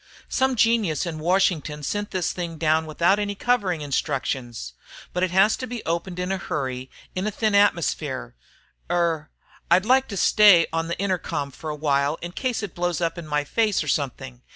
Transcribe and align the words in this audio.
"Some 0.29 0.55
genius 0.55 1.05
in 1.05 1.19
Washington 1.19 1.83
sent 1.83 2.09
this 2.09 2.31
thing 2.33 2.57
down 2.57 2.87
without 2.87 3.19
any 3.19 3.35
covering 3.35 3.81
instructions, 3.81 4.73
but 5.13 5.21
it 5.21 5.29
has 5.29 5.55
to 5.57 5.67
be 5.67 5.85
opened 5.85 6.17
in 6.17 6.31
a 6.31 6.39
hurry 6.39 6.89
in 7.13 7.27
a 7.27 7.29
thin 7.29 7.53
atmosphere. 7.53 8.33
Er 8.89 9.29
I'd 9.69 9.85
like 9.85 10.05
you 10.05 10.17
to 10.17 10.17
stay 10.17 10.65
on 10.73 10.87
the 10.87 10.97
intercom 10.97 11.51
for 11.51 11.69
a 11.69 11.75
while 11.75 12.17
in 12.23 12.31
case 12.31 12.63
it 12.63 12.73
blows 12.73 12.99
up 12.99 13.19
in 13.19 13.27
my 13.27 13.43
face 13.43 13.83
or 13.83 13.87
something." 13.87 14.41